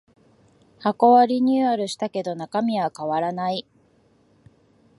[0.79, 3.67] 箱はリニューアルしたけど中身は変わらない